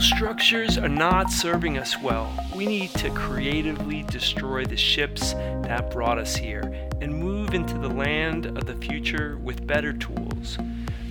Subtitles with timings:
[0.00, 2.32] structures are not serving us well.
[2.54, 5.32] We need to creatively destroy the ships
[5.62, 6.62] that brought us here
[7.00, 10.58] and move into the land of the future with better tools.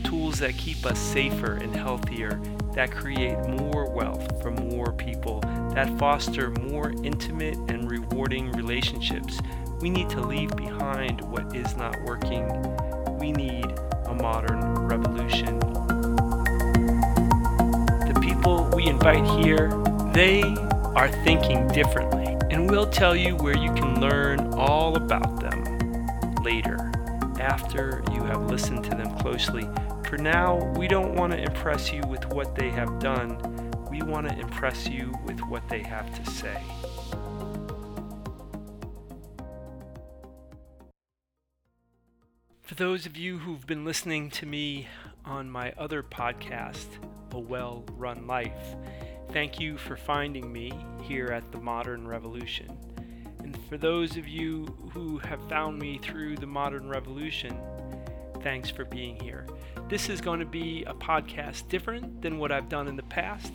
[0.04, 2.40] Tools that keep us safer and healthier,
[2.74, 5.42] that create more wealth for more people,
[5.74, 9.40] that foster more intimate and rewarding relationships.
[9.82, 12.48] We need to leave behind what is not working.
[13.20, 13.66] We need
[14.06, 15.57] a modern revolution
[18.78, 19.70] we invite here,
[20.14, 20.42] they
[20.96, 25.64] are thinking differently, and we'll tell you where you can learn all about them
[26.44, 26.92] later,
[27.40, 29.68] after you have listened to them closely.
[30.08, 33.38] For now, we don't want to impress you with what they have done,
[33.90, 36.62] we want to impress you with what they have to say.
[42.62, 44.88] For those of you who've been listening to me
[45.26, 46.88] on my other podcast,
[47.34, 48.76] A Well Run Life.
[49.32, 52.78] Thank you for finding me here at the Modern Revolution.
[53.44, 57.58] And for those of you who have found me through the Modern Revolution,
[58.42, 59.46] thanks for being here.
[59.90, 63.54] This is going to be a podcast different than what I've done in the past.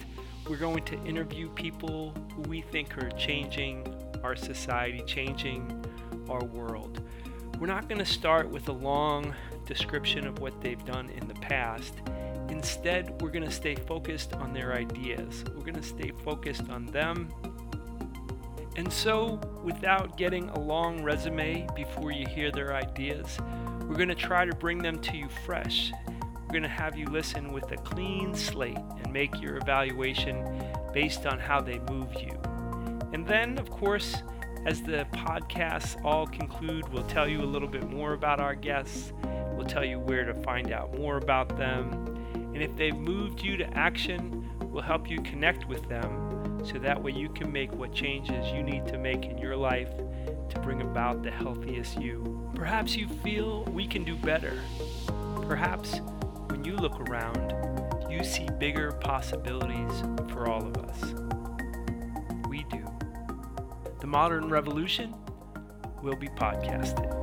[0.48, 3.86] We're going to interview people who we think are changing
[4.24, 5.84] our society, changing
[6.28, 7.00] our world.
[7.58, 9.34] We're not going to start with a long
[9.66, 11.94] description of what they've done in the past.
[12.62, 15.42] Instead, we're going to stay focused on their ideas.
[15.52, 17.28] We're going to stay focused on them.
[18.76, 23.36] And so, without getting a long resume before you hear their ideas,
[23.80, 25.90] we're going to try to bring them to you fresh.
[26.42, 31.26] We're going to have you listen with a clean slate and make your evaluation based
[31.26, 32.40] on how they move you.
[33.12, 34.14] And then, of course,
[34.66, 39.12] as the podcasts all conclude, we'll tell you a little bit more about our guests
[39.62, 42.11] We'll tell you where to find out more about them.
[42.54, 47.02] And if they've moved you to action, we'll help you connect with them so that
[47.02, 49.90] way you can make what changes you need to make in your life
[50.48, 52.50] to bring about the healthiest you.
[52.54, 54.60] Perhaps you feel we can do better.
[55.42, 56.00] Perhaps
[56.48, 57.54] when you look around,
[58.10, 61.14] you see bigger possibilities for all of us.
[62.48, 62.86] We do.
[64.00, 65.14] The Modern Revolution
[66.02, 67.21] will be podcasted.